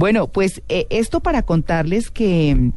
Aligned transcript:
Bueno, 0.00 0.28
pues 0.28 0.62
eh, 0.68 0.86
esto 0.90 1.18
para 1.18 1.42
contarles 1.42 2.12
que, 2.12 2.70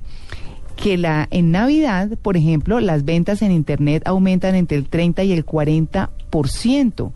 que 0.75 0.97
la, 0.97 1.27
en 1.29 1.51
Navidad, 1.51 2.17
por 2.19 2.35
ejemplo, 2.35 2.79
las 2.79 3.05
ventas 3.05 3.43
en 3.43 3.51
Internet 3.51 4.01
aumentan 4.07 4.55
entre 4.55 4.75
el 4.79 4.89
30 4.89 5.23
y 5.25 5.31
el 5.31 5.45
40%. 5.45 7.11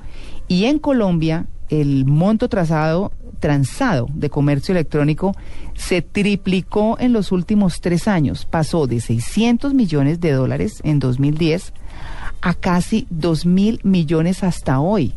Y 0.47 0.65
en 0.65 0.78
Colombia, 0.78 1.47
el 1.70 2.05
monto 2.05 2.49
trazado, 2.49 3.13
transado 3.39 4.05
de 4.13 4.29
comercio 4.29 4.73
electrónico 4.73 5.36
se 5.73 6.04
triplicó 6.04 6.98
en 7.00 7.12
los 7.12 7.32
últimos 7.32 7.82
tres 7.82 8.08
años. 8.08 8.46
Pasó 8.46 8.86
de 8.86 9.00
600 9.00 9.74
millones 9.74 10.20
de 10.20 10.34
dólares 10.34 10.82
en 10.84 11.00
2010 11.00 11.74
a 12.42 12.54
casi 12.54 13.08
2 13.10 13.48
mil 13.48 13.80
millones 13.82 14.44
hasta 14.44 14.80
hoy. 14.80 15.16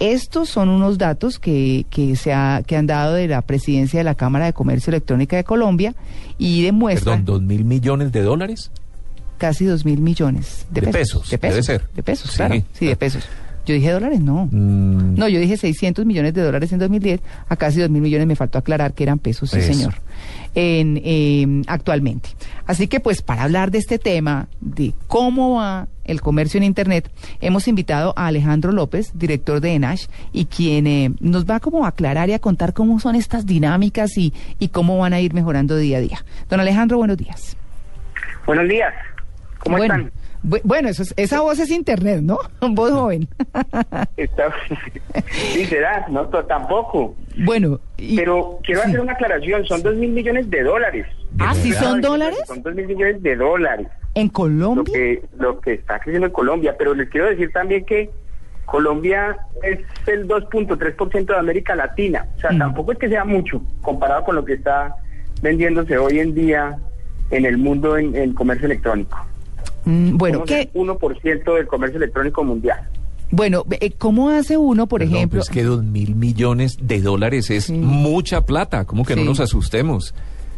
Estos 0.00 0.48
son 0.48 0.68
unos 0.68 0.96
datos 0.98 1.38
que, 1.38 1.84
que, 1.90 2.14
se 2.14 2.32
ha, 2.32 2.62
que 2.66 2.76
han 2.76 2.86
dado 2.86 3.14
de 3.14 3.26
la 3.26 3.42
presidencia 3.42 3.98
de 3.98 4.04
la 4.04 4.14
Cámara 4.14 4.44
de 4.46 4.52
Comercio 4.52 4.90
Electrónica 4.90 5.36
de 5.36 5.44
Colombia 5.44 5.94
y 6.38 6.62
demuestran... 6.62 7.24
Perdón, 7.24 7.40
¿dos 7.40 7.42
mil 7.42 7.64
millones 7.64 8.12
de 8.12 8.22
dólares? 8.22 8.70
Casi 9.38 9.64
dos 9.64 9.84
mil 9.84 10.00
millones 10.00 10.66
de, 10.70 10.80
De 10.82 10.86
pesos. 10.92 11.22
pesos, 11.28 11.40
debe 11.40 11.62
ser. 11.62 11.88
De 11.94 12.02
pesos, 12.02 12.30
Sí. 12.30 12.36
claro. 12.36 12.54
Sí, 12.74 12.86
de 12.86 12.96
pesos. 12.96 13.24
Yo 13.68 13.74
dije 13.74 13.90
dólares, 13.90 14.20
no. 14.20 14.48
Mm, 14.50 15.14
No, 15.16 15.28
yo 15.28 15.38
dije 15.40 15.58
600 15.58 16.06
millones 16.06 16.32
de 16.32 16.40
dólares 16.42 16.72
en 16.72 16.78
2010, 16.78 17.20
a 17.48 17.56
casi 17.56 17.80
2 17.80 17.90
mil 17.90 18.00
millones 18.00 18.26
me 18.26 18.34
faltó 18.34 18.56
aclarar 18.56 18.94
que 18.94 19.02
eran 19.02 19.18
pesos, 19.18 19.50
sí 19.50 19.58
Eso. 19.58 19.74
señor, 19.74 19.94
en, 20.54 20.98
eh, 21.04 21.62
actualmente. 21.66 22.30
Así 22.66 22.88
que 22.88 22.98
pues 22.98 23.20
para 23.20 23.42
hablar 23.42 23.70
de 23.70 23.76
este 23.78 23.98
tema, 23.98 24.48
de 24.62 24.94
cómo 25.06 25.56
va 25.56 25.86
el 26.04 26.22
comercio 26.22 26.56
en 26.56 26.64
Internet, 26.64 27.10
hemos 27.42 27.68
invitado 27.68 28.14
a 28.16 28.28
Alejandro 28.28 28.72
López, 28.72 29.10
director 29.12 29.60
de 29.60 29.74
ENASH, 29.74 30.06
y 30.32 30.46
quien 30.46 30.86
eh, 30.86 31.10
nos 31.20 31.44
va 31.44 31.60
como 31.60 31.84
a 31.84 31.88
aclarar 31.88 32.30
y 32.30 32.32
a 32.32 32.38
contar 32.38 32.72
cómo 32.72 32.98
son 33.00 33.16
estas 33.16 33.44
dinámicas 33.44 34.16
y, 34.16 34.32
y 34.58 34.68
cómo 34.68 34.96
van 34.96 35.12
a 35.12 35.20
ir 35.20 35.34
mejorando 35.34 35.76
día 35.76 35.98
a 35.98 36.00
día. 36.00 36.24
Don 36.48 36.58
Alejandro, 36.60 36.96
buenos 36.96 37.18
días. 37.18 37.54
Buenos 38.46 38.66
días. 38.66 38.94
¿Cómo 39.58 39.76
bueno, 39.76 39.94
están? 39.94 40.12
Bu- 40.44 40.60
bueno, 40.64 40.88
eso 40.88 41.02
es- 41.02 41.14
esa 41.16 41.40
voz 41.40 41.58
es 41.58 41.70
Internet, 41.70 42.20
¿no? 42.22 42.38
Voz 42.70 42.90
joven. 42.92 43.28
Está... 44.16 44.52
sí, 45.30 45.64
será, 45.66 46.06
no, 46.08 46.26
tampoco. 46.28 47.14
bueno, 47.44 47.80
y- 47.96 48.16
Pero 48.16 48.58
quiero 48.62 48.82
sí. 48.82 48.88
hacer 48.88 49.00
una 49.00 49.12
aclaración, 49.12 49.64
son 49.66 49.82
dos 49.82 49.94
mil 49.96 50.10
millones 50.10 50.48
de 50.50 50.62
dólares. 50.62 51.06
Ah, 51.38 51.54
¿sí 51.54 51.72
son 51.72 52.00
dólares? 52.00 52.38
Son 52.46 52.62
dos 52.62 52.74
mil 52.74 52.86
millones 52.86 53.22
de 53.22 53.36
dólares, 53.36 53.86
¿En 54.14 54.26
lo 54.28 54.32
Colombia? 54.32 54.92
que, 54.92 55.22
lo 55.38 55.60
que 55.60 55.74
está 55.74 55.98
creciendo 56.00 56.26
en 56.26 56.32
Colombia. 56.32 56.74
Pero 56.78 56.94
les 56.94 57.08
quiero 57.10 57.26
decir 57.28 57.50
también 57.52 57.84
que 57.84 58.10
Colombia 58.64 59.36
es 59.62 59.78
el 60.06 60.26
2.3% 60.28 61.26
de 61.26 61.36
América 61.36 61.74
Latina. 61.74 62.26
O 62.36 62.40
sea, 62.40 62.50
Mm. 62.52 62.58
tampoco 62.58 62.92
es 62.92 62.98
que 62.98 63.08
sea 63.08 63.24
mucho 63.24 63.62
comparado 63.82 64.24
con 64.24 64.36
lo 64.36 64.44
que 64.44 64.54
está 64.54 64.94
vendiéndose 65.42 65.96
hoy 65.98 66.18
en 66.20 66.34
día 66.34 66.78
en 67.30 67.44
el 67.46 67.58
mundo 67.58 67.96
en, 67.98 68.16
en 68.16 68.32
comercio 68.34 68.66
electrónico. 68.66 69.18
Mm, 69.88 70.18
bueno, 70.18 70.34
Somos 70.38 70.48
¿qué? 70.50 70.60
el 70.62 70.72
1% 70.74 71.54
del 71.54 71.66
comercio 71.66 71.96
electrónico 71.96 72.44
mundial. 72.44 72.78
Bueno, 73.30 73.64
eh, 73.80 73.92
¿cómo 73.96 74.28
hace 74.30 74.56
uno, 74.58 74.86
por 74.86 75.00
perdón, 75.00 75.16
ejemplo? 75.16 75.40
es 75.40 75.48
que 75.48 75.62
dos 75.62 75.82
mil 75.82 76.14
millones 76.14 76.78
de 76.80 77.00
dólares 77.00 77.50
es 77.50 77.64
Sí. 77.64 77.72
mucha 77.72 78.42
plata. 78.42 78.84
¿Cómo 78.84 79.04
que 79.04 79.14
Sí. 79.14 79.20
no 79.20 79.26
nos 79.26 79.40
asustemos? 79.40 80.14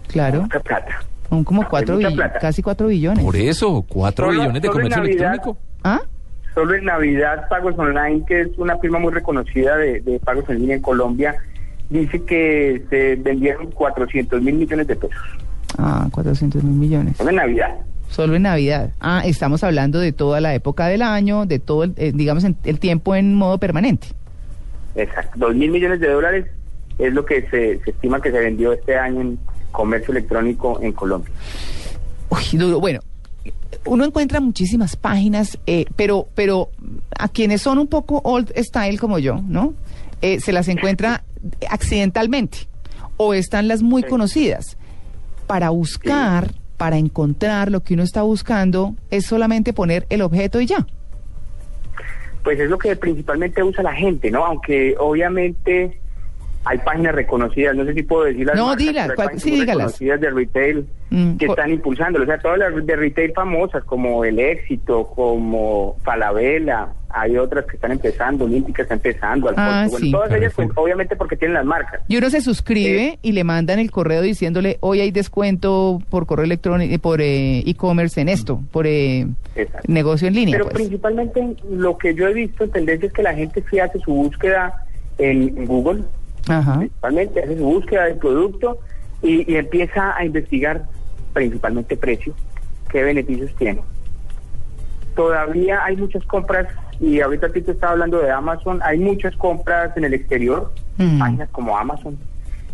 Claro, 0.09 0.43
Mucha 0.43 0.59
plata. 0.61 1.03
son 1.29 1.45
como 1.45 1.69
cuatro 1.69 1.99
plata. 1.99 2.39
casi 2.41 2.61
cuatro 2.63 2.89
billones. 2.89 3.25
Por 3.25 3.37
eso, 3.37 3.85
cuatro 3.89 4.27
Solo- 4.27 4.41
billones 4.41 4.63
de 4.63 4.69
comercio 4.69 4.97
Navidad. 5.03 5.29
electrónico. 5.29 5.59
¿Ah? 5.85 6.01
Solo 6.55 6.75
en 6.75 6.85
Navidad 6.85 7.49
Pagos 7.49 7.79
Online, 7.79 8.25
que 8.27 8.41
es 8.41 8.49
una 8.59 8.77
firma 8.79 8.99
muy 8.99 9.13
reconocida 9.13 9.77
de, 9.77 10.01
de 10.01 10.19
pagos 10.19 10.49
en 10.49 10.59
línea 10.59 10.77
en 10.77 10.83
Colombia, 10.83 11.37
dice 11.89 12.23
que 12.25 12.85
se 12.91 13.15
vendieron 13.17 13.71
400 13.71 14.43
mil 14.43 14.55
millones 14.57 14.89
de 14.89 14.97
pesos. 14.97 15.17
Ah, 15.79 16.09
400 16.11 16.63
mil 16.65 16.75
millones. 16.77 17.17
Solo 17.17 17.31
en 17.31 17.37
Navidad. 17.37 17.77
Solo 18.11 18.35
en 18.35 18.43
Navidad. 18.43 18.91
Ah, 19.01 19.23
estamos 19.25 19.63
hablando 19.65 20.01
de 20.01 20.13
toda 20.13 20.41
la 20.41 20.55
época 20.55 20.89
del 20.89 21.03
año, 21.03 21.47
de 21.47 21.59
todo, 21.61 21.85
el, 21.85 21.95
eh, 21.97 22.13
digamos, 22.15 22.45
en- 22.45 22.57
el 22.65 22.79
tiempo 22.81 23.15
en 23.15 23.35
modo 23.35 23.59
permanente. 23.59 24.09
Exacto. 24.97 25.33
2 25.39 25.55
mil 25.55 25.71
millones 25.71 26.01
de 26.01 26.09
dólares 26.11 26.47
es 26.99 27.13
lo 27.13 27.25
que 27.25 27.43
se, 27.51 27.81
se 27.85 27.91
estima 27.91 28.21
que 28.21 28.31
se 28.33 28.39
vendió 28.41 28.73
este 28.73 28.97
año 28.99 29.21
en 29.21 29.39
comercio 29.71 30.11
electrónico 30.13 30.81
en 30.83 30.93
Colombia. 30.93 31.33
Uy, 32.31 32.59
duro. 32.59 32.81
Bueno, 32.81 33.01
uno 33.87 34.05
encuentra 34.05 34.41
muchísimas 34.41 34.97
páginas, 34.97 35.57
eh, 35.67 35.87
pero, 35.97 36.27
pero 36.35 36.71
a 37.17 37.29
quienes 37.29 37.63
son 37.63 37.79
un 37.79 37.87
poco 37.87 38.21
old 38.25 38.53
style 38.57 38.99
como 38.99 39.19
yo, 39.21 39.41
¿no? 39.47 39.75
Eh, 40.21 40.41
se 40.41 40.53
las 40.53 40.67
encuentra 40.69 41.23
accidentalmente 41.71 42.59
o 43.17 43.35
están 43.35 43.69
las 43.69 43.83
muy 43.83 44.03
conocidas. 44.03 44.77
Para 45.47 45.71
buscar, 45.71 46.53
para 46.81 46.97
encontrar 46.97 47.71
lo 47.71 47.81
que 47.81 47.93
uno 47.93 48.03
está 48.03 48.23
buscando, 48.23 48.95
es 49.11 49.27
solamente 49.27 49.75
poner 49.75 50.07
el 50.09 50.23
objeto 50.23 50.63
y 50.63 50.67
ya. 50.67 50.87
Pues 52.43 52.59
es 52.59 52.71
lo 52.71 52.79
que 52.79 52.97
principalmente 52.97 53.63
usa 53.63 53.83
la 53.83 53.93
gente, 53.93 54.31
¿no? 54.31 54.47
Aunque 54.47 54.95
obviamente 54.99 56.01
hay 56.65 56.79
páginas 56.79 57.15
reconocidas, 57.15 57.75
no 57.75 57.85
sé 57.85 57.95
si 57.95 58.03
puedo 58.03 58.25
decir 58.25 58.47
las 58.47 58.57
No, 58.57 58.67
marcas, 58.67 58.87
dilas, 58.87 59.09
pero 59.17 59.29
hay 59.31 59.39
sí, 59.41 59.51
dígalas. 59.53 59.77
reconocidas 59.77 60.21
de 60.21 60.31
retail 60.31 60.87
Mm, 61.13 61.39
que 61.39 61.47
están 61.47 61.73
impulsándolo. 61.73 62.23
O 62.23 62.27
sea, 62.29 62.39
todas 62.39 62.57
las 62.59 62.87
de 62.87 62.95
retail 62.95 63.33
famosas 63.33 63.83
como 63.83 64.25
El 64.25 64.39
Éxito, 64.39 65.09
como 65.09 65.97
Falabella, 66.05 66.87
hay 67.09 67.37
otras 67.37 67.65
que 67.67 67.75
están 67.75 67.91
empezando, 67.91 68.45
Olímpica 68.45 68.83
está 68.83 68.95
empezando, 68.95 69.49
Alfonso. 69.49 69.71
Ah, 69.73 69.87
bueno, 69.91 70.07
sí. 70.07 70.13
todas 70.13 70.31
ellas, 70.33 70.53
pues, 70.55 70.69
obviamente 70.77 71.17
porque 71.17 71.37
tienen 71.37 71.55
las 71.55 71.65
marcas. 71.65 72.01
Y 72.07 72.17
uno 72.17 72.31
se 72.31 72.41
suscribe 72.41 73.05
Eh. 73.07 73.19
y 73.23 73.33
le 73.33 73.43
mandan 73.43 73.81
el 73.81 73.91
correo 73.91 74.23
diciéndole, 74.23 74.77
hoy 74.79 75.01
hay 75.01 75.11
descuento 75.11 76.01
por 76.11 76.27
correo 76.27 76.45
electrónico, 76.45 76.97
por 77.03 77.21
eh, 77.21 77.59
e-commerce 77.67 78.21
en 78.21 78.29
esto, 78.29 78.61
por 78.71 78.87
eh, 78.87 79.27
negocio 79.89 80.29
en 80.29 80.35
línea. 80.35 80.53
Pero 80.59 80.67
pues. 80.67 80.77
principalmente 80.77 81.57
lo 81.73 81.99
que 81.99 82.15
yo 82.15 82.29
he 82.29 82.35
visto 82.35 82.63
en 82.63 82.71
tendencia 82.71 83.09
es 83.09 83.13
que 83.13 83.23
la 83.25 83.35
gente 83.35 83.65
sí 83.69 83.81
hace 83.81 83.99
su 83.99 84.13
búsqueda 84.15 84.73
en 85.19 85.67
Google, 85.67 86.03
Ajá. 86.49 86.79
principalmente 86.79 87.43
hace 87.43 87.57
su 87.57 87.65
búsqueda 87.65 88.05
del 88.05 88.17
producto 88.17 88.79
y, 89.23 89.51
y 89.53 89.57
empieza 89.57 90.17
a 90.17 90.25
investigar 90.25 90.85
principalmente 91.33 91.97
precio, 91.97 92.35
qué 92.91 93.03
beneficios 93.03 93.55
tiene. 93.57 93.81
Todavía 95.15 95.85
hay 95.85 95.97
muchas 95.97 96.25
compras, 96.25 96.69
y 97.01 97.21
ahorita 97.21 97.47
a 97.49 97.53
ti 97.53 97.61
te 97.63 97.73
estaba 97.73 97.93
hablando 97.93 98.19
de 98.21 98.31
Amazon, 98.31 98.81
hay 98.83 98.99
muchas 98.99 99.35
compras 99.37 99.97
en 99.97 100.05
el 100.05 100.15
exterior, 100.15 100.73
Mm. 100.99 101.19
páginas 101.19 101.49
como 101.51 101.77
Amazon. 101.79 102.19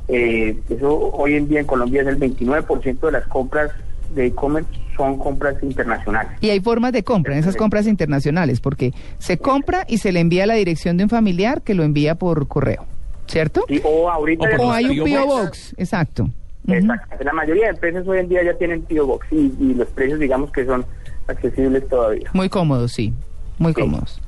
Eh, 0.09 0.59
eso 0.69 1.11
hoy 1.13 1.35
en 1.35 1.49
día 1.49 1.61
en 1.61 1.67
Colombia 1.67 2.03
es 2.03 2.09
el 2.09 2.17
29% 2.19 3.07
de 3.07 3.13
las 3.13 3.27
compras 3.27 3.71
de 4.15 4.27
e-commerce 4.27 4.71
son 4.97 5.19
compras 5.19 5.57
internacionales. 5.63 6.33
Y 6.41 6.49
hay 6.51 6.61
formas 6.61 6.93
de 6.93 7.03
compra 7.03 7.35
en 7.35 7.41
esas 7.41 7.57
compras 7.57 7.87
internacionales, 7.87 8.61
porque 8.61 8.93
se 9.19 9.37
compra 9.37 9.85
y 9.89 9.99
se 9.99 10.11
le 10.13 10.21
envía 10.21 10.45
a 10.45 10.47
la 10.47 10.55
dirección 10.55 10.97
de 10.97 11.05
un 11.05 11.11
familiar 11.11 11.63
que 11.63 11.75
lo 11.75 11.83
envía 11.83 12.15
por 12.15 12.49
correo, 12.49 12.87
¿cierto? 13.27 13.65
O 13.85 14.11
ahorita 14.11 14.49
O 14.59 14.71
hay 14.73 15.01
un 15.01 15.05
P.O. 15.05 15.27
Box. 15.27 15.45
Box, 15.45 15.75
exacto. 15.79 16.31
Exacto. 16.69 17.25
La 17.25 17.33
mayoría 17.33 17.65
de 17.67 17.71
empresas 17.71 18.07
hoy 18.09 18.19
en 18.19 18.29
día 18.29 18.43
ya 18.43 18.55
tienen 18.55 18.83
P.O. 18.83 19.07
Box 19.07 19.27
y, 19.31 19.53
y 19.61 19.75
los 19.75 19.89
precios 19.89 20.19
digamos 20.19 20.51
que 20.51 20.65
son 20.65 20.85
accesibles 21.29 21.89
todavía. 21.89 22.29
Muy 22.33 22.49
cómodos, 22.49 22.93
sí, 22.93 23.13
muy 23.59 23.73
Sí. 23.75 23.81
cómodos. 23.81 24.21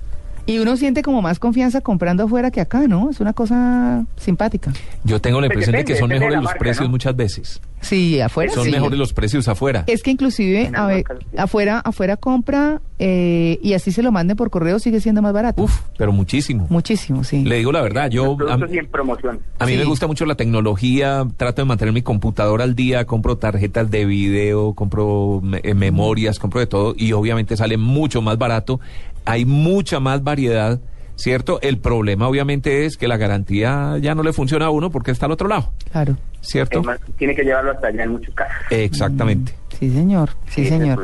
Y 0.48 0.60
uno 0.60 0.78
siente 0.78 1.02
como 1.02 1.20
más 1.20 1.38
confianza 1.38 1.82
comprando 1.82 2.24
afuera 2.24 2.50
que 2.50 2.62
acá, 2.62 2.88
¿no? 2.88 3.10
Es 3.10 3.20
una 3.20 3.34
cosa 3.34 4.06
simpática. 4.16 4.72
Yo 5.04 5.20
tengo 5.20 5.42
la 5.42 5.46
Pues 5.48 5.56
impresión 5.68 5.76
de 5.76 5.84
que 5.84 5.94
son 5.96 6.08
mejores 6.08 6.36
los 6.36 6.44
marca, 6.44 6.58
precios 6.58 6.84
¿no? 6.86 6.90
muchas 6.92 7.14
veces. 7.14 7.60
Sí, 7.82 8.18
afuera 8.20 8.50
Son 8.54 8.64
sí. 8.64 8.70
mejores 8.70 8.98
los 8.98 9.12
precios 9.12 9.46
afuera. 9.46 9.84
Es 9.86 10.02
que 10.02 10.10
inclusive 10.10 10.70
a 10.74 10.86
ver, 10.86 11.04
afuera, 11.36 11.80
afuera 11.80 12.16
compra 12.16 12.80
eh, 12.98 13.58
y 13.62 13.74
así 13.74 13.92
se 13.92 14.02
lo 14.02 14.10
manden 14.10 14.38
por 14.38 14.48
correo 14.48 14.78
sigue 14.78 15.00
siendo 15.02 15.20
más 15.20 15.34
barato. 15.34 15.62
Uf, 15.64 15.80
pero 15.98 16.12
muchísimo. 16.12 16.66
Muchísimo, 16.70 17.24
sí. 17.24 17.44
Le 17.44 17.56
digo 17.56 17.70
la 17.70 17.82
verdad, 17.82 18.08
yo... 18.10 18.34
Los 18.38 18.50
a- 18.50 18.58
y 18.74 18.78
en 18.78 18.86
promoción. 18.88 19.40
A 19.58 19.66
mí 19.66 19.72
Sí. 19.72 19.78
me 19.78 19.84
gusta 19.84 20.06
mucho 20.06 20.24
la 20.24 20.34
tecnología, 20.34 21.26
trato 21.36 21.60
de 21.60 21.66
mantener 21.66 21.92
mi 21.92 22.00
computadora 22.02 22.64
al 22.64 22.74
día, 22.74 23.04
compro 23.04 23.36
tarjetas 23.36 23.90
de 23.90 24.06
video, 24.06 24.72
compro 24.72 25.40
me- 25.42 25.60
eh, 25.62 25.74
memorias, 25.74 26.38
compro 26.38 26.60
de 26.60 26.66
todo 26.66 26.94
y 26.96 27.12
obviamente 27.12 27.54
sale 27.56 27.76
mucho 27.76 28.22
más 28.22 28.38
barato, 28.38 28.80
hay 29.28 29.44
mucha 29.44 30.00
más 30.00 30.22
variedad, 30.24 30.80
¿cierto? 31.16 31.60
El 31.62 31.78
problema 31.78 32.28
obviamente 32.28 32.86
es 32.86 32.96
que 32.96 33.08
la 33.08 33.16
garantía 33.16 33.96
ya 34.00 34.14
no 34.14 34.22
le 34.22 34.32
funciona 34.32 34.66
a 34.66 34.70
uno 34.70 34.90
porque 34.90 35.10
está 35.10 35.26
al 35.26 35.32
otro 35.32 35.48
lado, 35.48 35.72
Claro. 35.92 36.16
¿cierto? 36.40 36.80
Es 36.80 36.86
más, 36.86 36.98
tiene 37.16 37.34
que 37.34 37.42
llevarlo 37.44 37.72
hasta 37.72 37.88
allá 37.88 38.04
en 38.04 38.12
muchos 38.12 38.34
casos. 38.34 38.54
Exactamente. 38.70 39.52
Sí, 39.78 39.90
señor. 39.90 40.30
Sí, 40.48 40.62
es 40.62 40.68
señor. 40.68 40.98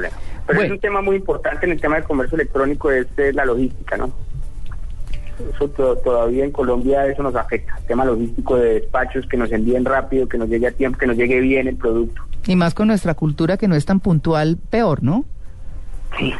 Pero 0.47 0.59
Bueno. 0.59 0.63
es 0.63 0.71
un 0.73 0.79
tema 0.81 1.01
muy 1.01 1.17
importante 1.17 1.65
en 1.67 1.73
el 1.73 1.81
tema 1.81 1.95
del 1.97 2.05
comercio 2.05 2.37
electrónico, 2.37 2.91
es 2.91 3.07
eh, 3.17 3.33
la 3.33 3.45
logística, 3.45 3.97
¿no? 3.97 4.13
Eso 5.55 5.69
to- 5.71 5.97
todavía 5.97 6.45
en 6.45 6.53
Colombia 6.53 7.07
eso 7.07 7.23
nos 7.23 7.35
afecta, 7.35 7.75
el 7.81 7.87
tema 7.87 8.05
logístico 8.05 8.57
de 8.57 8.75
despachos, 8.75 9.27
que 9.27 9.37
nos 9.37 9.51
envíen 9.51 9.85
rápido, 9.85 10.29
que 10.29 10.39
nos 10.39 10.49
llegue 10.49 10.69
a 10.69 10.71
tiempo, 10.71 10.99
que 10.99 11.07
nos 11.07 11.17
llegue 11.17 11.41
bien 11.41 11.67
el 11.67 11.77
producto. 11.77 12.23
Y 12.47 12.55
más 12.57 12.75
con 12.75 12.87
nuestra 12.89 13.15
cultura 13.15 13.57
que 13.57 13.67
no 13.67 13.75
es 13.75 13.85
tan 13.85 13.99
puntual, 14.01 14.59
peor, 14.71 15.03
¿no? 15.03 15.25
Sí, 16.19 16.33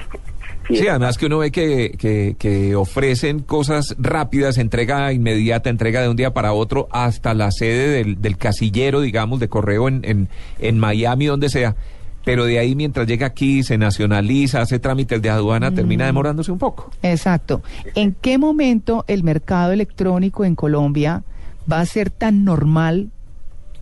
Sí, 0.69 0.89
además 0.89 1.19
que 1.19 1.27
uno 1.27 1.39
ve 1.39 1.51
que, 1.51 1.95
que, 1.99 2.37
que, 2.39 2.75
ofrecen 2.75 3.41
cosas 3.41 3.95
rápidas, 3.99 4.57
entrega 4.57 5.13
inmediata, 5.13 5.69
entrega 5.69 6.01
de 6.01 6.09
un 6.09 6.17
día 6.17 6.33
para 6.33 6.53
otro, 6.53 6.89
hasta 6.91 7.35
la 7.35 7.51
sede 7.51 7.89
del, 7.89 8.23
del 8.23 8.39
casillero, 8.39 9.01
digamos, 9.01 9.41
de 9.41 9.49
correo 9.49 9.89
en, 9.89 10.01
en, 10.05 10.29
en, 10.59 10.79
Miami, 10.79 11.27
donde 11.27 11.51
sea. 11.51 11.77
Pero 12.25 12.47
de 12.47 12.59
ahí, 12.59 12.75
mientras 12.75 13.07
llega 13.07 13.27
aquí, 13.27 13.63
se 13.63 13.77
nacionaliza, 13.77 14.63
hace 14.63 14.79
trámites 14.79 15.21
de 15.21 15.29
aduana, 15.29 15.75
termina 15.75 16.05
mm. 16.05 16.09
demorándose 16.09 16.51
un 16.51 16.59
poco. 16.59 16.91
Exacto. 17.03 17.63
¿En 17.95 18.15
qué 18.15 18.39
momento 18.39 19.05
el 19.07 19.23
mercado 19.23 19.73
electrónico 19.73 20.45
en 20.45 20.55
Colombia 20.55 21.23
va 21.71 21.81
a 21.81 21.87
ser 21.87 22.11
tan 22.11 22.45
normal 22.45 23.11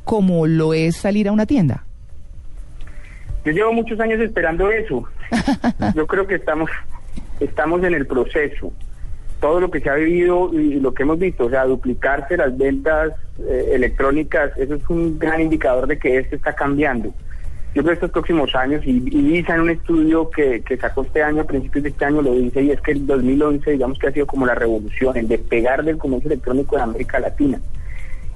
como 0.05 0.49
lo 0.49 0.75
es 0.75 0.97
salir 0.97 1.29
a 1.29 1.33
una 1.33 1.47
tienda? 1.47 1.85
Yo 3.45 3.53
llevo 3.53 3.73
muchos 3.73 3.99
años 4.01 4.21
esperando 4.21 4.71
eso. 4.71 5.05
Yo 5.95 6.07
creo 6.07 6.27
que 6.27 6.37
estamos, 6.37 6.71
estamos 7.41 7.83
en 7.83 7.95
el 7.95 8.07
proceso. 8.07 8.73
Todo 9.41 9.61
lo 9.61 9.71
que 9.71 9.81
se 9.81 9.91
ha 9.91 9.95
vivido 9.95 10.53
y 10.53 10.79
lo 10.79 10.95
que 10.95 11.03
hemos 11.03 11.19
visto, 11.19 11.47
o 11.47 11.51
sea, 11.51 11.65
duplicarse 11.65 12.37
las 12.37 12.57
ventas 12.57 13.13
eh, 13.41 13.71
electrónicas, 13.73 14.57
eso 14.57 14.77
es 14.77 14.89
un 14.89 15.19
gran 15.19 15.41
indicador 15.41 15.89
de 15.89 15.99
que 15.99 16.19
esto 16.19 16.37
está 16.37 16.55
cambiando. 16.55 17.13
Yo 17.75 17.83
creo 17.83 17.87
que 17.87 17.95
estos 17.95 18.11
próximos 18.11 18.55
años, 18.55 18.83
y, 18.85 19.03
y 19.11 19.39
en 19.39 19.61
un 19.61 19.71
estudio 19.71 20.31
que, 20.31 20.61
que 20.61 20.77
sacó 20.77 21.03
este 21.03 21.23
año, 21.23 21.43
a 21.43 21.47
principios 21.47 21.85
de 21.85 21.89
este 21.89 22.05
año, 22.05 22.21
lo 22.21 22.35
dice, 22.35 22.63
y 22.63 22.71
es 22.71 22.81
que 22.83 22.93
el 22.93 23.07
2011, 23.07 23.71
digamos 23.71 23.99
que 23.99 24.09
ha 24.09 24.13
sido 24.13 24.27
como 24.27 24.45
la 24.45 24.55
revolución, 24.55 25.17
el 25.17 25.27
despegar 25.27 25.83
del 25.83 25.97
comercio 25.97 26.31
electrónico 26.31 26.77
en 26.77 26.83
América 26.83 27.19
Latina. 27.19 27.61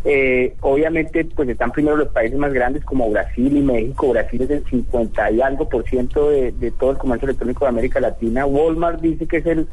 Eh, 0.09 0.55
obviamente, 0.61 1.25
pues 1.25 1.49
están 1.49 1.73
primero 1.73 1.97
los 1.97 2.09
países 2.09 2.39
más 2.39 2.53
grandes 2.53 2.85
como 2.85 3.11
Brasil 3.11 3.57
y 3.57 3.61
México. 3.61 4.11
Brasil 4.11 4.41
es 4.43 4.51
el 4.51 4.65
50 4.65 5.33
y 5.33 5.41
algo 5.41 5.69
por 5.69 5.83
ciento 5.89 6.31
de, 6.31 6.53
todo 6.79 6.93
el 6.93 6.97
comercio 6.97 7.27
electrónico 7.27 7.65
de 7.65 7.71
América 7.71 7.99
Latina. 7.99 8.47
Walmart 8.47 9.01
dice 9.01 9.27
que 9.27 9.39
es 9.39 9.47
el 9.47 9.67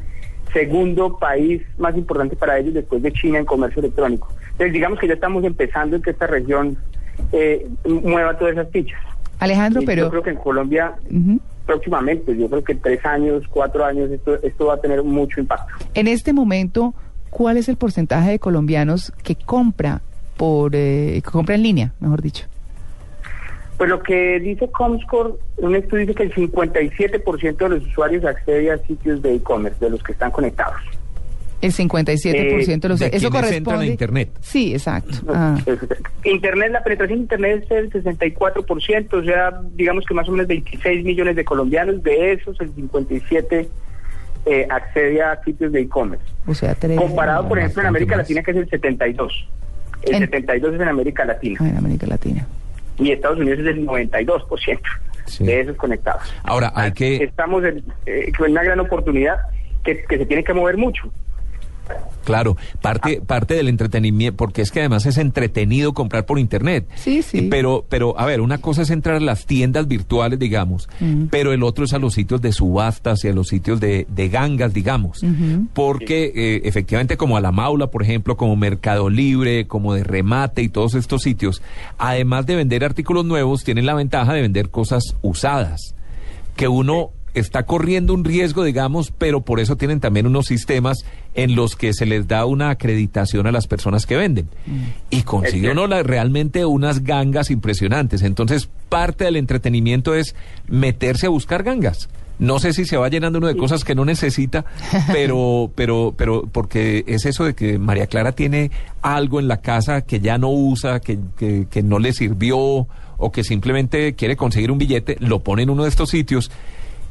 segundo 0.52 1.18
país 1.18 1.62
más 1.78 1.96
importante 1.96 2.34
para 2.34 2.58
ellos 2.58 2.74
después 2.74 3.00
de 3.00 3.12
China 3.12 3.38
en 3.38 3.44
comercio 3.44 3.78
electrónico. 3.78 4.28
Entonces, 4.50 4.72
digamos 4.72 4.98
que 4.98 5.06
ya 5.06 5.14
estamos 5.14 5.44
empezando 5.44 5.94
en 5.94 6.02
que 6.02 6.10
esta 6.10 6.26
región 6.26 6.76
eh, 7.30 7.68
mueva 7.84 8.36
todas 8.36 8.54
esas 8.54 8.70
fichas. 8.70 9.00
Alejandro, 9.38 9.82
pero... 9.86 10.02
Yo 10.02 10.10
creo 10.10 10.22
que 10.22 10.30
en 10.30 10.36
Colombia... 10.36 10.94
Próximamente, 11.64 12.36
yo 12.36 12.50
creo 12.50 12.62
que 12.62 12.72
en 12.72 12.80
tres 12.80 13.06
años, 13.06 13.44
cuatro 13.48 13.86
años, 13.86 14.10
esto, 14.10 14.34
esto 14.42 14.66
va 14.66 14.74
a 14.74 14.80
tener 14.82 15.02
mucho 15.02 15.40
impacto. 15.40 15.72
En 15.94 16.08
este 16.08 16.34
momento, 16.34 16.92
¿cuál 17.30 17.56
es 17.56 17.70
el 17.70 17.78
porcentaje 17.78 18.32
de 18.32 18.38
colombianos 18.38 19.14
que 19.22 19.34
compra 19.34 20.02
por 20.36 20.72
eh, 20.74 21.22
compra 21.30 21.54
en 21.54 21.62
línea, 21.62 21.92
mejor 22.00 22.22
dicho? 22.22 22.46
Pues 23.76 23.90
lo 23.90 24.02
que 24.02 24.38
dice 24.38 24.68
Comscore, 24.68 25.34
un 25.56 25.74
estudio 25.74 26.06
dice 26.06 26.14
que 26.14 26.22
el 26.24 26.34
57% 26.34 27.56
de 27.56 27.68
los 27.68 27.86
usuarios 27.86 28.24
accede 28.24 28.70
a 28.70 28.78
sitios 28.78 29.20
de 29.20 29.34
e-commerce, 29.34 29.78
de 29.80 29.90
los 29.90 30.02
que 30.02 30.12
están 30.12 30.30
conectados. 30.30 30.80
El 31.60 31.72
57% 31.72 32.80
de 32.80 32.88
los 32.88 32.98
de 33.00 33.10
eso 33.12 33.30
corresponde 33.30 33.84
a 33.84 33.86
internet. 33.86 34.30
Sí, 34.42 34.74
exacto. 34.74 35.14
Ah. 35.28 35.56
Internet, 36.24 36.72
la 36.72 36.84
penetración 36.84 37.20
de 37.20 37.22
internet 37.22 37.64
es 37.64 37.70
el 37.70 38.04
64%, 38.04 39.12
o 39.14 39.24
sea, 39.24 39.60
digamos 39.72 40.04
que 40.04 40.14
más 40.14 40.28
o 40.28 40.32
menos 40.32 40.46
26 40.46 41.04
millones 41.04 41.36
de 41.36 41.44
colombianos, 41.44 42.02
de 42.02 42.32
esos 42.32 42.60
el 42.60 42.74
57 42.74 43.68
eh, 44.46 44.66
accede 44.68 45.22
a 45.22 45.42
sitios 45.42 45.72
de 45.72 45.80
e-commerce. 45.80 46.24
O 46.46 46.54
sea, 46.54 46.76
comparado 46.96 47.48
por 47.48 47.58
ejemplo 47.58 47.80
en 47.80 47.88
América 47.88 48.16
Latina 48.16 48.42
que 48.42 48.50
es 48.50 48.56
el 48.58 48.68
72. 48.68 49.48
El 50.06 50.18
72 50.18 50.74
es 50.74 50.80
en 50.80 50.88
América 50.88 51.24
Latina. 51.24 51.58
Ah, 51.60 51.68
en 51.68 51.76
América 51.76 52.06
Latina. 52.06 52.46
Y 52.98 53.10
Estados 53.10 53.38
Unidos 53.38 53.60
es 53.60 53.66
el 53.66 53.86
92% 53.86 54.80
de 55.40 55.60
esos 55.60 55.76
conectados. 55.76 56.22
Ahora, 56.42 56.72
hay 56.74 56.92
que... 56.92 57.16
Estamos 57.16 57.64
en, 57.64 57.84
eh, 58.06 58.30
una 58.38 58.62
gran 58.62 58.80
oportunidad 58.80 59.36
que, 59.82 60.04
que 60.04 60.18
se 60.18 60.26
tiene 60.26 60.44
que 60.44 60.54
mover 60.54 60.76
mucho. 60.76 61.10
Claro, 62.24 62.56
parte, 62.80 63.20
parte 63.20 63.54
del 63.54 63.68
entretenimiento, 63.68 64.36
porque 64.36 64.62
es 64.62 64.70
que 64.70 64.80
además 64.80 65.04
es 65.04 65.18
entretenido 65.18 65.92
comprar 65.92 66.24
por 66.24 66.38
internet. 66.38 66.86
Sí, 66.94 67.22
sí. 67.22 67.48
Pero, 67.50 67.84
pero, 67.88 68.18
a 68.18 68.24
ver, 68.24 68.40
una 68.40 68.58
cosa 68.58 68.82
es 68.82 68.90
entrar 68.90 69.16
a 69.16 69.20
las 69.20 69.44
tiendas 69.46 69.86
virtuales, 69.86 70.38
digamos, 70.38 70.88
pero 71.30 71.52
el 71.52 71.62
otro 71.62 71.84
es 71.84 71.92
a 71.92 71.98
los 71.98 72.14
sitios 72.14 72.40
de 72.40 72.52
subastas 72.52 73.24
y 73.24 73.28
a 73.28 73.34
los 73.34 73.48
sitios 73.48 73.78
de, 73.78 74.06
de 74.08 74.28
gangas, 74.30 74.72
digamos. 74.72 75.24
Porque 75.74 76.32
eh, 76.34 76.62
efectivamente, 76.64 77.16
como 77.16 77.36
a 77.36 77.40
la 77.40 77.52
Maula, 77.52 77.88
por 77.88 78.02
ejemplo, 78.02 78.36
como 78.36 78.56
Mercado 78.56 79.10
Libre, 79.10 79.66
como 79.66 79.92
de 79.94 80.02
remate 80.02 80.62
y 80.62 80.68
todos 80.70 80.94
estos 80.94 81.22
sitios, 81.22 81.62
además 81.98 82.46
de 82.46 82.56
vender 82.56 82.84
artículos 82.84 83.26
nuevos, 83.26 83.64
tienen 83.64 83.84
la 83.84 83.94
ventaja 83.94 84.32
de 84.32 84.40
vender 84.40 84.70
cosas 84.70 85.16
usadas. 85.20 85.94
Que 86.56 86.68
uno 86.68 87.10
está 87.34 87.64
corriendo 87.64 88.14
un 88.14 88.24
riesgo, 88.24 88.64
digamos, 88.64 89.12
pero 89.16 89.42
por 89.42 89.60
eso 89.60 89.76
tienen 89.76 90.00
también 90.00 90.26
unos 90.26 90.46
sistemas 90.46 91.04
en 91.34 91.56
los 91.56 91.76
que 91.76 91.92
se 91.92 92.06
les 92.06 92.28
da 92.28 92.46
una 92.46 92.70
acreditación 92.70 93.46
a 93.46 93.52
las 93.52 93.66
personas 93.66 94.06
que 94.06 94.16
venden. 94.16 94.48
Mm. 94.66 94.82
Y 95.10 95.22
consigue 95.22 95.70
uno 95.72 95.86
realmente 96.02 96.64
unas 96.64 97.02
gangas 97.02 97.50
impresionantes. 97.50 98.22
Entonces, 98.22 98.68
parte 98.88 99.24
del 99.24 99.36
entretenimiento 99.36 100.14
es 100.14 100.34
meterse 100.68 101.26
a 101.26 101.30
buscar 101.30 101.64
gangas. 101.64 102.08
No 102.38 102.58
sé 102.58 102.72
si 102.72 102.84
se 102.84 102.96
va 102.96 103.08
llenando 103.08 103.38
uno 103.38 103.46
de 103.46 103.56
cosas 103.56 103.84
que 103.84 103.94
no 103.94 104.04
necesita, 104.04 104.64
pero, 105.12 105.70
pero, 105.74 106.14
pero, 106.16 106.48
porque 106.50 107.04
es 107.06 107.26
eso 107.26 107.44
de 107.44 107.54
que 107.54 107.78
María 107.78 108.06
Clara 108.06 108.32
tiene 108.32 108.70
algo 109.02 109.38
en 109.38 109.46
la 109.46 109.58
casa 109.58 110.02
que 110.02 110.20
ya 110.20 110.38
no 110.38 110.50
usa, 110.50 111.00
que, 111.00 111.18
que, 111.36 111.66
que 111.70 111.82
no 111.82 111.98
le 111.98 112.12
sirvió, 112.12 112.88
o 113.16 113.32
que 113.32 113.44
simplemente 113.44 114.14
quiere 114.14 114.36
conseguir 114.36 114.70
un 114.70 114.78
billete, 114.78 115.16
lo 115.20 115.40
pone 115.40 115.62
en 115.62 115.70
uno 115.70 115.84
de 115.84 115.88
estos 115.88 116.10
sitios 116.10 116.50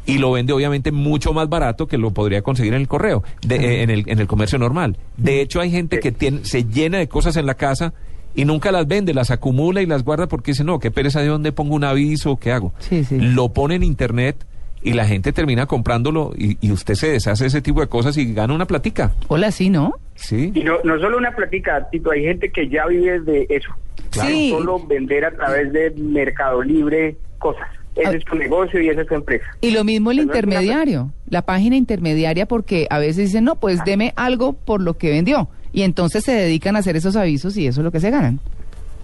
y 0.05 0.17
lo 0.17 0.31
vende 0.31 0.53
obviamente 0.53 0.91
mucho 0.91 1.33
más 1.33 1.49
barato 1.49 1.87
que 1.87 1.97
lo 1.97 2.11
podría 2.11 2.41
conseguir 2.41 2.73
en 2.73 2.81
el 2.81 2.87
correo, 2.87 3.23
eh, 3.49 3.83
en, 3.83 3.89
el, 3.89 4.03
en 4.07 4.19
el 4.19 4.27
comercio 4.27 4.59
normal. 4.59 4.97
De 5.17 5.41
hecho, 5.41 5.61
hay 5.61 5.71
gente 5.71 5.99
que 5.99 6.11
tiene, 6.11 6.45
se 6.45 6.65
llena 6.65 6.97
de 6.97 7.07
cosas 7.07 7.37
en 7.37 7.45
la 7.45 7.55
casa 7.55 7.93
y 8.35 8.45
nunca 8.45 8.71
las 8.71 8.87
vende, 8.87 9.13
las 9.13 9.31
acumula 9.31 9.81
y 9.81 9.85
las 9.85 10.03
guarda 10.03 10.27
porque 10.27 10.51
dice, 10.51 10.63
no, 10.63 10.79
qué 10.79 10.91
pereza 10.91 11.21
de 11.21 11.27
dónde 11.27 11.51
pongo 11.51 11.75
un 11.75 11.83
aviso, 11.83 12.37
qué 12.37 12.51
hago. 12.51 12.73
Lo 13.11 13.53
pone 13.53 13.75
en 13.75 13.83
internet 13.83 14.45
y 14.81 14.93
la 14.93 15.05
gente 15.05 15.31
termina 15.31 15.65
comprándolo 15.65 16.33
y, 16.35 16.71
usted 16.71 16.95
se 16.95 17.11
deshace 17.11 17.45
de 17.45 17.47
ese 17.47 17.61
tipo 17.61 17.79
de 17.81 17.87
cosas 17.87 18.17
y 18.17 18.33
gana 18.33 18.53
una 18.53 18.65
platica. 18.65 19.13
Hola, 19.27 19.51
sí, 19.51 19.69
¿no? 19.69 19.93
Sí. 20.15 20.51
Y 20.53 20.63
no, 20.63 20.79
no 20.83 20.99
solo 20.99 21.17
una 21.17 21.33
platica, 21.35 21.87
Tito, 21.89 22.11
hay 22.11 22.23
gente 22.23 22.51
que 22.51 22.67
ya 22.67 22.85
vive 22.87 23.21
de 23.21 23.45
eso. 23.49 23.71
Claro. 24.09 24.29
Solo 24.49 24.79
vender 24.85 25.25
a 25.25 25.31
través 25.31 25.71
de 25.71 25.91
Mercado 25.91 26.61
Libre 26.61 27.15
cosas. 27.39 27.67
Ese 27.95 28.07
ah. 28.07 28.13
es 28.13 28.25
tu 28.25 28.35
negocio 28.35 28.81
y 28.81 28.89
esa 28.89 29.01
es 29.01 29.07
tu 29.07 29.15
empresa. 29.15 29.45
Y 29.61 29.71
lo 29.71 29.83
mismo 29.83 30.11
el 30.11 30.19
intermediario, 30.19 31.11
la 31.29 31.43
página 31.43 31.75
intermediaria, 31.75 32.45
porque 32.45 32.87
a 32.89 32.99
veces 32.99 33.27
dicen, 33.27 33.43
no, 33.43 33.55
pues 33.55 33.83
deme 33.85 34.13
algo 34.15 34.53
por 34.53 34.81
lo 34.81 34.97
que 34.97 35.09
vendió. 35.09 35.49
Y 35.71 35.81
entonces 35.83 36.23
se 36.23 36.33
dedican 36.33 36.75
a 36.75 36.79
hacer 36.79 36.95
esos 36.95 37.15
avisos 37.15 37.57
y 37.57 37.67
eso 37.67 37.81
es 37.81 37.85
lo 37.85 37.91
que 37.91 37.99
se 37.99 38.11
ganan. 38.11 38.39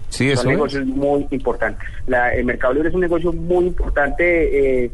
Sí, 0.08 0.28
eso 0.28 0.42
Son 0.42 0.52
negocios 0.52 0.86
muy 0.86 1.26
importantes. 1.30 1.88
La, 2.06 2.34
el 2.34 2.44
Mercado 2.44 2.74
Libre 2.74 2.88
es 2.88 2.94
un 2.94 3.00
negocio 3.00 3.32
muy 3.32 3.66
importante. 3.66 4.84
Eh, 4.84 4.90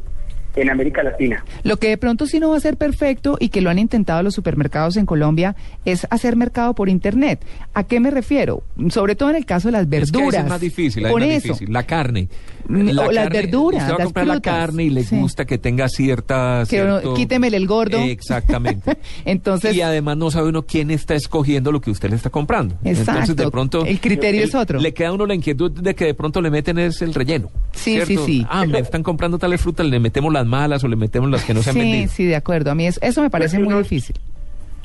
en 0.57 0.71
América 0.71 1.03
Latina. 1.03 1.45
Lo 1.63 1.77
que 1.77 1.89
de 1.89 1.99
pronto 1.99 2.27
sí 2.27 2.41
no 2.41 2.51
va 2.51 2.57
a 2.57 2.61
ser 2.61 2.77
perfecto 2.77 3.37
y 3.39 3.51
que 3.51 3.61
lo 3.61 3.71
han 3.71 3.79
intentado 3.79 4.23
los 4.23 4.35
supermercados 4.35 4.97
en 4.97 5.07
Colombia 5.07 5.55
es 5.85 6.07
hacer 6.11 6.37
mercado 6.37 6.75
por 6.75 6.89
internet. 6.89 7.45
¿A 7.75 7.85
qué 7.85 8.01
me 8.01 8.11
refiero? 8.11 8.63
Sobre 8.89 9.15
todo 9.15 9.31
en 9.31 9.37
el 9.37 9.47
caso 9.47 9.69
de 9.69 9.73
las 9.73 9.89
verduras. 9.89 10.35
Es, 10.35 10.41
es 10.41 10.49
más 10.49 10.61
difícil, 10.61 11.07
es 11.07 11.13
más 11.13 11.29
difícil. 11.29 11.73
La 11.73 11.85
carne. 11.85 12.29
Mm, 12.69 12.99
o 12.99 13.13
las 13.13 13.29
verduras. 13.29 13.83
Usted 13.83 13.95
va 13.95 14.03
a 14.03 14.05
comprar 14.05 14.27
la 14.27 14.41
carne 14.41 14.85
y 14.85 14.91
le 14.91 15.03
gusta 15.03 15.45
que 15.45 15.59
tenga 15.59 15.89
ciertas. 15.89 16.69
Que 16.69 17.03
quíteme 17.15 17.49
el 17.49 17.67
gordo. 17.67 17.99
exactamente. 17.99 18.97
Entonces. 19.25 19.75
Y 19.77 19.83
además 19.83 20.17
no 20.17 20.31
sabe 20.31 20.49
uno 20.49 20.63
quién 20.63 20.91
está 20.91 21.15
escogiendo 21.15 21.73
lo 21.73 21.81
que 21.81 21.91
usted 21.91 22.11
le 22.11 22.17
está 22.17 22.31
comprando. 22.31 22.77
Exacto. 22.85 23.13
Entonces 23.13 23.37
de 23.37 23.51
pronto. 23.51 23.85
El 23.85 24.01
criterio 24.01 24.45
es 24.45 24.55
otro. 24.55 24.81
Le 24.81 24.95
queda 24.95 25.09
a 25.09 25.13
uno 25.13 25.27
la 25.27 25.35
inquietud 25.35 25.71
de 25.71 25.95
que 25.95 26.07
de 26.07 26.15
pronto 26.15 26.41
le 26.41 26.51
meten 26.51 26.79
es 26.79 27.03
el 27.03 27.15
relleno. 27.15 27.51
Sí, 27.73 28.01
sí, 28.07 28.17
sí. 28.25 28.47
Ah, 28.49 28.67
me 28.67 28.79
están 28.79 29.03
comprando 29.03 29.39
tales 29.39 29.61
frutas, 29.61 29.87
le 29.87 30.01
metemos 30.01 30.33
las 30.33 30.46
malas 30.47 30.83
o 30.85 30.89
le 30.89 30.97
metemos 30.97 31.31
las 31.31 31.45
que 31.45 31.55
no 31.55 31.63
se 31.63 31.71
han 31.71 31.77
vendido. 31.77 32.09
Sí, 32.09 32.15
sí, 32.15 32.27
de 32.27 32.37
acuerdo. 32.37 32.71
A 32.71 32.75
mí 32.75 32.87
eso 32.87 33.23
me 33.23 33.31
parece 33.31 33.59
muy 33.59 33.75
difícil. 33.75 34.17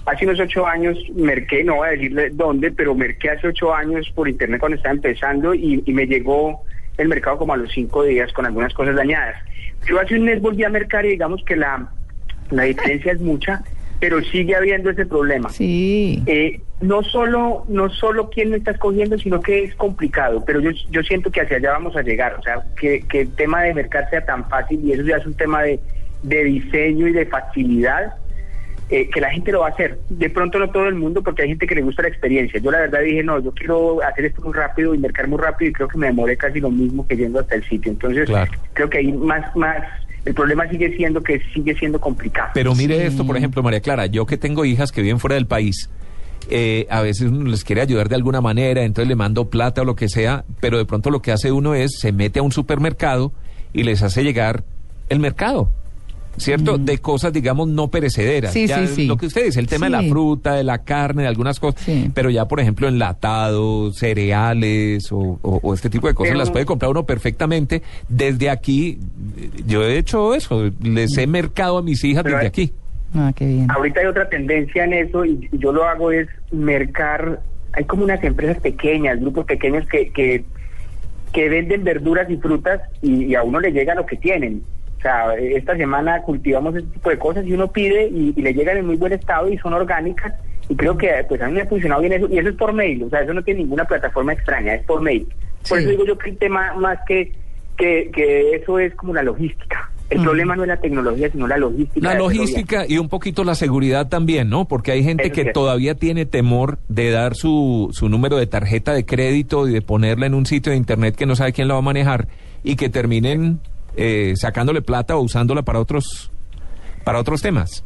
Hace 0.05 0.25
unos 0.25 0.39
ocho 0.39 0.65
años 0.65 0.97
merqué, 1.13 1.63
no 1.63 1.75
voy 1.75 1.89
a 1.89 1.91
decirle 1.91 2.31
dónde, 2.31 2.71
pero 2.71 2.95
merqué 2.95 3.29
hace 3.29 3.47
ocho 3.47 3.73
años 3.73 4.11
por 4.15 4.27
internet 4.27 4.59
cuando 4.59 4.77
estaba 4.77 4.95
empezando 4.95 5.53
y, 5.53 5.83
me 5.87 6.07
llegó 6.07 6.63
el 6.97 7.07
mercado 7.07 7.37
como 7.37 7.53
a 7.53 7.57
los 7.57 7.71
cinco 7.71 8.03
días 8.03 8.33
con 8.33 8.45
algunas 8.45 8.73
cosas 8.73 8.95
dañadas. 8.95 9.35
Yo 9.87 9.99
hace 9.99 10.15
un 10.15 10.25
mes 10.25 10.41
volví 10.41 10.63
a 10.63 10.69
mercar 10.69 11.05
y 11.05 11.09
digamos 11.09 11.43
que 11.45 11.55
la, 11.55 11.87
la 12.49 12.63
diferencia 12.63 13.11
es 13.11 13.21
mucha, 13.21 13.63
pero 14.01 14.22
sigue 14.22 14.55
habiendo 14.55 14.89
ese 14.89 15.05
problema. 15.05 15.50
Sí. 15.50 16.22
Eh, 16.25 16.60
no 16.81 17.03
solo 17.03 17.63
no 17.70 17.89
solo 17.89 18.29
quién 18.29 18.50
me 18.50 18.58
está 18.58 18.72
escogiendo, 18.72 19.17
sino 19.17 19.39
que 19.39 19.63
es 19.63 19.75
complicado, 19.75 20.43
pero 20.46 20.60
yo, 20.60 20.72
yo 20.89 21.01
siento 21.03 21.31
que 21.31 21.39
hacia 21.39 21.58
allá 21.58 21.72
vamos 21.72 21.96
a 21.96 22.01
llegar, 22.01 22.36
o 22.38 22.41
sea, 22.41 22.62
que, 22.75 23.01
que 23.08 23.22
el 23.22 23.36
tema 23.36 23.62
de 23.62 23.74
mercar 23.74 24.10
sea 24.10 24.25
tan 24.25 24.50
fácil 24.50 24.84
y 24.84 24.91
eso 24.91 25.03
ya 25.03 25.15
es 25.15 25.25
un 25.25 25.36
tema 25.36 25.62
de 25.62 25.79
de 26.24 26.43
diseño 26.43 27.08
y 27.08 27.13
de 27.13 27.25
facilidad, 27.25 28.13
eh, 28.89 29.10
que 29.10 29.22
la 29.22 29.29
gente 29.29 29.51
lo 29.51 29.62
va 29.62 29.67
a 29.67 29.72
hacer. 29.72 30.00
De 30.10 30.29
pronto 30.29 30.60
no 30.60 30.70
todo 30.70 30.88
el 30.88 30.96
mundo, 30.96 31.24
porque 31.24 31.43
hay 31.43 31.50
gente 31.50 31.65
que 31.65 31.75
le 31.75 31.81
gusta 31.81 32.03
la 32.03 32.10
experiencia. 32.10 32.60
Yo 32.60 32.72
la 32.72 32.81
verdad 32.81 33.01
dije, 33.01 33.24
no, 33.24 33.39
yo 33.39 33.51
quiero 33.51 34.03
hacer 34.03 34.25
esto 34.25 34.41
muy 34.41 34.53
rápido 34.53 34.93
y 34.93 34.98
mercar 34.98 35.27
muy 35.27 35.39
rápido 35.39 35.70
y 35.70 35.74
creo 35.74 35.88
que 35.88 35.98
me 35.98 36.08
demoré 36.08 36.38
casi 36.38 36.60
lo 36.60 36.70
mismo 36.70 37.08
que 37.08 37.15
yendo 37.15 37.39
hasta 37.39 37.55
el 37.55 37.63
sitio. 37.63 37.91
Entonces, 37.91 38.29
creo 38.74 38.89
que 38.89 38.98
hay 39.00 39.12
más, 39.13 39.55
más 39.55 39.81
El 40.25 40.33
problema 40.35 40.69
sigue 40.69 40.95
siendo 40.95 41.21
que 41.23 41.41
sigue 41.53 41.75
siendo 41.75 41.99
complicado. 41.99 42.49
Pero 42.53 42.75
mire 42.75 42.97
Sí. 42.97 43.03
esto, 43.07 43.25
por 43.25 43.37
ejemplo, 43.37 43.63
María 43.63 43.81
Clara, 43.81 44.05
yo 44.05 44.25
que 44.25 44.37
tengo 44.37 44.65
hijas 44.65 44.91
que 44.91 45.01
viven 45.01 45.19
fuera 45.19 45.35
del 45.35 45.47
país, 45.47 45.89
eh, 46.49 46.85
a 46.89 47.01
veces 47.01 47.29
uno 47.29 47.49
les 47.49 47.63
quiere 47.63 47.81
ayudar 47.81 48.07
de 48.09 48.15
alguna 48.15 48.41
manera, 48.41 48.83
entonces 48.83 49.07
le 49.07 49.15
mando 49.15 49.49
plata 49.49 49.81
o 49.81 49.85
lo 49.85 49.95
que 49.95 50.09
sea, 50.09 50.43
pero 50.59 50.77
de 50.77 50.85
pronto 50.85 51.09
lo 51.09 51.21
que 51.21 51.31
hace 51.31 51.51
uno 51.51 51.73
es 51.75 51.99
se 51.99 52.11
mete 52.11 52.39
a 52.39 52.43
un 52.43 52.51
supermercado 52.51 53.31
y 53.73 53.83
les 53.83 54.03
hace 54.03 54.23
llegar 54.23 54.63
el 55.09 55.19
mercado. 55.19 55.71
¿Cierto? 56.38 56.77
De 56.77 56.97
cosas, 56.97 57.33
digamos, 57.33 57.67
no 57.67 57.89
perecederas. 57.89 58.51
Mm. 58.51 58.53
Sí, 58.53 58.67
Ya 58.67 58.88
sí, 58.88 58.93
sí. 58.95 59.07
Lo 59.07 59.17
que 59.17 59.25
usted 59.27 59.45
dice, 59.45 59.59
el 59.59 59.67
tema 59.67 59.88
de 59.88 59.91
la 59.91 60.01
fruta, 60.03 60.53
de 60.55 60.63
la 60.63 60.79
carne, 60.79 61.23
de 61.23 61.27
algunas 61.27 61.59
cosas. 61.59 61.81
Sí. 61.81 62.09
Pero 62.13 62.29
ya, 62.29 62.47
por 62.47 62.59
ejemplo, 62.59 62.88
enlatados, 62.88 63.97
cereales 63.97 65.11
o, 65.11 65.17
o- 65.41 65.59
o 65.61 65.73
este 65.73 65.89
tipo 65.89 66.07
de 66.07 66.13
cosas 66.13 66.29
Pero- 66.31 66.39
las 66.39 66.51
puede 66.51 66.65
comprar 66.65 66.89
uno 66.91 67.05
perfectamente. 67.05 67.81
Desde 68.09 68.50
aquí, 68.50 68.97
yo 69.67 69.83
he 69.83 69.97
hecho 69.97 70.33
eso, 70.33 70.71
les 70.81 71.17
he 71.17 71.27
mercado 71.27 71.77
a 71.77 71.81
mis 71.83 72.03
hijas 72.03 72.23
Pero 72.23 72.35
desde 72.38 72.45
hay- 72.45 72.50
aquí. 72.50 72.73
Ah, 73.13 73.33
qué 73.35 73.45
bien. 73.45 73.69
Ahorita 73.69 74.00
hay 74.00 74.05
otra 74.05 74.29
tendencia 74.29 74.85
en 74.85 74.93
eso 74.93 75.25
y 75.25 75.50
y 75.51 75.57
yo 75.59 75.73
lo 75.73 75.83
hago 75.83 76.11
es 76.13 76.27
mercar. 76.51 77.41
Hay 77.73 77.83
como 77.83 78.03
unas 78.05 78.23
empresas 78.23 78.57
pequeñas, 78.61 79.19
grupos 79.19 79.45
pequeños 79.45 79.85
que, 79.88 80.11
que, 80.11 80.45
que 81.33 81.50
venden 81.50 81.83
verduras 81.83 82.29
y 82.29 82.38
frutas 82.38 82.79
y, 83.01 83.25
y 83.25 83.35
a 83.35 83.43
uno 83.43 83.59
le 83.59 83.71
llega 83.71 83.95
lo 83.95 84.05
que 84.05 84.15
tienen. 84.15 84.63
O 85.01 85.03
sea, 85.03 85.34
esta 85.36 85.75
semana 85.75 86.22
cultivamos 86.22 86.75
este 86.75 86.91
tipo 86.91 87.10
de 87.10 87.17
cosas 87.17 87.43
y 87.48 87.53
uno 87.53 87.72
pide 87.72 88.08
y, 88.08 88.34
y 88.38 88.41
le 88.43 88.53
llegan 88.53 88.77
en 88.77 88.86
muy 88.86 88.98
buen 88.98 89.13
estado 89.13 89.50
y 89.51 89.58
son 89.58 89.74
orgánicas. 89.74 90.31
Y 90.70 90.75
creo 90.75 90.96
que 90.96 91.10
pues 91.27 91.41
a 91.41 91.48
mí 91.48 91.53
me 91.53 91.62
ha 91.62 91.65
funcionado 91.65 92.01
bien 92.01 92.13
eso. 92.13 92.27
Y 92.29 92.38
eso 92.38 92.50
es 92.50 92.55
por 92.55 92.72
mail, 92.72 93.01
o 93.03 93.10
sea, 93.10 93.22
eso 93.22 93.34
no 93.34 93.41
tiene 93.41 93.62
ninguna 93.62 93.86
plataforma 93.86 94.34
extraña, 94.34 94.75
es 94.75 94.84
por 94.86 95.01
mail. 95.01 95.27
Por 95.67 95.79
Sí. 95.79 95.84
eso 95.84 95.89
digo 95.89 96.05
yo 96.05 96.17
que 96.20 96.29
el 96.29 96.38
tema 96.38 96.74
más 96.75 97.00
que, 97.08 97.31
que, 97.77 98.12
que 98.13 98.51
eso 98.58 98.77
es 98.77 98.93
como 98.93 99.13
la 99.15 99.24
logística. 99.24 99.89
El 100.12 100.20
Mm. 100.20 100.24
problema 100.24 100.55
no 100.55 100.63
es 100.63 100.67
la 100.67 100.77
tecnología, 100.77 101.31
sino 101.31 101.48
la 101.48 101.58
logística. 101.58 102.05
La 102.13 102.20
logística 102.20 102.86
y 102.88 102.98
un 103.00 103.10
poquito 103.10 103.43
la 103.43 103.55
seguridad 103.55 104.08
también, 104.08 104.50
¿no? 104.50 104.65
Porque 104.65 104.91
hay 104.91 105.03
gente 105.03 105.24
es 105.27 105.29
que 105.31 105.41
cierto. 105.43 105.62
todavía 105.62 105.96
tiene 105.96 106.25
temor 106.27 106.77
de 106.89 107.10
dar 107.12 107.34
su, 107.36 107.89
su 107.93 108.08
número 108.08 108.38
de 108.38 108.46
tarjeta 108.46 108.93
de 108.93 109.03
crédito 109.05 109.67
y 109.67 109.72
de 109.74 109.81
ponerla 109.81 110.25
en 110.27 110.34
un 110.36 110.46
sitio 110.46 110.74
de 110.74 110.77
internet 110.77 111.15
que 111.15 111.25
no 111.25 111.36
sabe 111.36 111.53
quién 111.53 111.67
la 111.70 111.74
va 111.75 111.79
a 111.79 111.84
manejar 111.84 112.27
y 112.63 112.75
que 112.75 112.89
terminen 112.89 113.62
eh, 113.95 114.33
sacándole 114.36 114.81
plata 114.81 115.15
o 115.17 115.21
usándola 115.21 115.62
para 115.62 115.79
otros 115.79 116.31
para 117.03 117.19
otros 117.19 117.41
temas. 117.41 117.83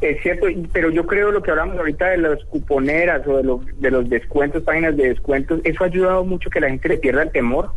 Es 0.00 0.22
cierto, 0.22 0.46
pero 0.72 0.90
yo 0.90 1.06
creo 1.06 1.30
lo 1.30 1.42
que 1.42 1.50
hablamos 1.50 1.76
ahorita 1.76 2.08
de 2.08 2.18
las 2.18 2.42
cuponeras 2.44 3.26
o 3.26 3.36
de, 3.36 3.44
los 3.44 3.80
de 3.80 3.90
los 3.90 4.08
descuentos, 4.08 4.62
páginas 4.62 4.96
de 4.96 5.08
descuentos, 5.08 5.60
eso 5.64 5.84
ha 5.84 5.88
ayudado 5.88 6.24
mucho 6.24 6.48
que 6.48 6.60
la 6.60 6.68
gente 6.68 6.88
le 6.88 6.96
pierda 6.96 7.22
el 7.22 7.30
temor. 7.30 7.70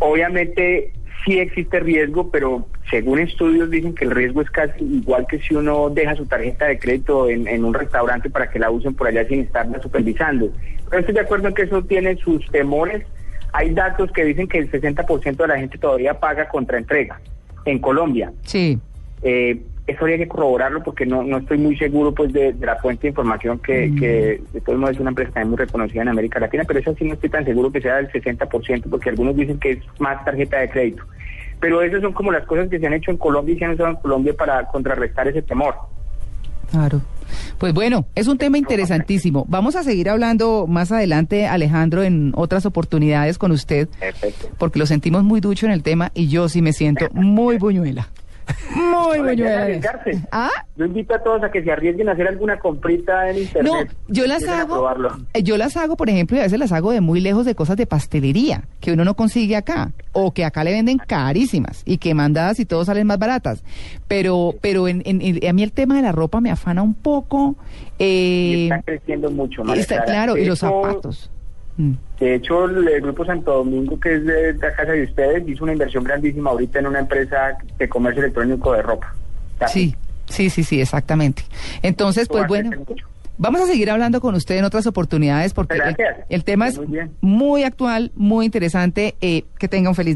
Obviamente 0.00 0.92
sí 1.24 1.38
existe 1.38 1.78
riesgo, 1.80 2.30
pero 2.30 2.66
según 2.90 3.20
estudios 3.20 3.70
dicen 3.70 3.94
que 3.94 4.04
el 4.04 4.10
riesgo 4.10 4.42
es 4.42 4.50
casi 4.50 4.82
igual 4.82 5.26
que 5.28 5.38
si 5.38 5.54
uno 5.54 5.90
deja 5.90 6.16
su 6.16 6.26
tarjeta 6.26 6.66
de 6.66 6.78
crédito 6.78 7.28
en, 7.28 7.46
en 7.46 7.64
un 7.64 7.74
restaurante 7.74 8.28
para 8.28 8.50
que 8.50 8.58
la 8.58 8.70
usen 8.70 8.94
por 8.94 9.06
allá 9.06 9.24
sin 9.26 9.40
estarla 9.40 9.80
supervisando. 9.80 10.50
Pero 10.90 11.00
estoy 11.00 11.14
de 11.14 11.20
acuerdo 11.20 11.48
en 11.48 11.54
que 11.54 11.62
eso 11.62 11.82
tiene 11.82 12.16
sus 12.16 12.44
temores. 12.50 13.06
Hay 13.52 13.74
datos 13.74 14.10
que 14.12 14.24
dicen 14.24 14.48
que 14.48 14.58
el 14.58 14.70
60% 14.70 15.36
de 15.36 15.46
la 15.48 15.58
gente 15.58 15.78
todavía 15.78 16.18
paga 16.18 16.48
contra 16.48 16.78
entrega 16.78 17.20
en 17.64 17.78
Colombia. 17.78 18.32
Sí. 18.42 18.78
Eh, 19.22 19.60
eso 19.86 19.98
habría 20.02 20.16
que 20.18 20.28
corroborarlo 20.28 20.82
porque 20.82 21.04
no, 21.04 21.22
no 21.24 21.38
estoy 21.38 21.58
muy 21.58 21.76
seguro 21.76 22.12
pues 22.14 22.32
de, 22.32 22.52
de 22.52 22.66
la 22.66 22.76
fuente 22.76 23.02
de 23.02 23.08
información 23.08 23.58
que, 23.58 23.88
Mm. 23.88 23.98
que 23.98 24.40
de 24.52 24.60
todos 24.60 24.78
modos 24.78 24.94
es 24.94 25.00
una 25.00 25.10
empresa 25.10 25.32
también 25.32 25.50
muy 25.50 25.58
reconocida 25.58 26.02
en 26.02 26.08
América 26.08 26.38
Latina, 26.40 26.64
pero 26.66 26.78
eso 26.78 26.94
sí 26.96 27.04
no 27.04 27.14
estoy 27.14 27.30
tan 27.30 27.44
seguro 27.44 27.70
que 27.72 27.80
sea 27.80 27.96
del 27.96 28.10
60% 28.10 28.84
porque 28.88 29.10
algunos 29.10 29.36
dicen 29.36 29.58
que 29.58 29.72
es 29.72 29.78
más 29.98 30.24
tarjeta 30.24 30.58
de 30.60 30.70
crédito. 30.70 31.04
Pero 31.60 31.82
esas 31.82 32.00
son 32.00 32.12
como 32.12 32.32
las 32.32 32.44
cosas 32.46 32.68
que 32.68 32.78
se 32.78 32.86
han 32.86 32.92
hecho 32.94 33.10
en 33.10 33.16
Colombia 33.18 33.54
y 33.54 33.58
se 33.58 33.64
han 33.64 33.72
usado 33.72 33.90
en 33.90 33.96
Colombia 33.96 34.34
para 34.36 34.64
contrarrestar 34.66 35.28
ese 35.28 35.42
temor. 35.42 35.74
Claro. 36.70 37.00
Pues 37.58 37.72
bueno, 37.74 38.06
es 38.14 38.28
un 38.28 38.38
tema 38.38 38.58
interesantísimo. 38.58 39.44
Vamos 39.48 39.76
a 39.76 39.82
seguir 39.82 40.08
hablando 40.08 40.66
más 40.66 40.92
adelante, 40.92 41.46
Alejandro, 41.46 42.02
en 42.02 42.32
otras 42.34 42.66
oportunidades 42.66 43.38
con 43.38 43.52
usted, 43.52 43.88
Perfecto. 43.98 44.48
porque 44.58 44.78
lo 44.78 44.86
sentimos 44.86 45.24
muy 45.24 45.40
ducho 45.40 45.66
en 45.66 45.72
el 45.72 45.82
tema 45.82 46.10
y 46.14 46.28
yo 46.28 46.48
sí 46.48 46.62
me 46.62 46.72
siento 46.72 47.06
muy 47.12 47.58
buñuela. 47.58 48.08
Muy 48.74 49.18
arriesgarse. 49.42 50.20
¿Ah? 50.32 50.50
Yo 50.76 50.84
invito 50.86 51.14
a 51.14 51.18
todos 51.22 51.42
a 51.44 51.50
que 51.50 51.62
se 51.62 51.70
arriesguen 51.70 52.08
a 52.08 52.12
hacer 52.12 52.26
alguna 52.28 52.58
comprita 52.58 53.28
en 53.30 53.38
internet. 53.38 53.72
No, 53.72 53.84
yo 54.08 54.26
las 54.26 54.46
hago, 54.48 54.88
eh, 55.34 55.42
yo 55.42 55.56
las 55.58 55.76
hago, 55.76 55.96
por 55.96 56.08
ejemplo, 56.08 56.36
y 56.36 56.40
a 56.40 56.44
veces 56.44 56.58
las 56.58 56.72
hago 56.72 56.90
de 56.92 57.00
muy 57.00 57.20
lejos 57.20 57.44
de 57.44 57.54
cosas 57.54 57.76
de 57.76 57.86
pastelería 57.86 58.64
que 58.80 58.92
uno 58.92 59.04
no 59.04 59.14
consigue 59.14 59.56
acá 59.56 59.92
o 60.12 60.32
que 60.32 60.44
acá 60.44 60.64
le 60.64 60.72
venden 60.72 60.98
carísimas 60.98 61.82
y 61.84 61.98
que 61.98 62.14
mandadas 62.14 62.58
y 62.60 62.64
todo 62.64 62.84
salen 62.84 63.06
más 63.06 63.18
baratas. 63.18 63.62
Pero, 64.08 64.54
pero 64.60 64.88
en, 64.88 65.02
en- 65.04 65.20
en- 65.22 65.46
a 65.48 65.52
mí 65.52 65.62
el 65.62 65.72
tema 65.72 65.96
de 65.96 66.02
la 66.02 66.12
ropa 66.12 66.40
me 66.40 66.50
afana 66.50 66.82
un 66.82 66.94
poco. 66.94 67.56
Y 67.98 68.04
Eh, 68.04 68.64
está 68.64 68.82
creciendo 68.82 69.30
mucho. 69.30 69.62
Está, 69.74 69.96
Clara. 69.96 70.04
claro, 70.04 70.36
y 70.36 70.44
los 70.46 70.58
zapatos. 70.60 71.30
Mm. 71.76 71.92
De 72.20 72.34
hecho, 72.34 72.64
el, 72.66 72.86
el 72.86 73.00
Grupo 73.00 73.24
Santo 73.24 73.52
Domingo, 73.54 73.98
que 73.98 74.14
es 74.14 74.24
de, 74.24 74.54
la 74.54 74.74
casa 74.74 74.92
de 74.92 75.04
ustedes, 75.04 75.48
hizo 75.48 75.64
una 75.64 75.72
inversión 75.72 76.04
grandísima 76.04 76.50
ahorita 76.50 76.78
en 76.78 76.86
una 76.86 77.00
empresa 77.00 77.56
de 77.78 77.88
comercio 77.88 78.22
electrónico 78.22 78.72
de 78.72 78.82
ropa. 78.82 79.14
Sea, 79.58 79.68
Sí, 79.68 79.94
sí, 80.26 80.50
sí, 80.50 80.64
sí, 80.64 80.80
exactamente. 80.80 81.44
Entonces, 81.82 82.28
pues 82.28 82.46
bueno, 82.46 82.70
vamos 83.38 83.60
a 83.60 83.66
seguir 83.66 83.90
hablando 83.90 84.20
con 84.20 84.34
usted 84.34 84.56
en 84.56 84.64
otras 84.64 84.86
oportunidades 84.86 85.54
porque 85.54 85.78
el, 86.28 86.44
tema 86.44 86.68
es 86.68 86.80
Muy 87.20 87.64
actual, 87.64 88.12
muy 88.14 88.44
interesante. 88.44 89.16
Eh, 89.20 89.44
que 89.58 89.68
tenga 89.68 89.88
un 89.88 89.94
feliz 89.94 90.10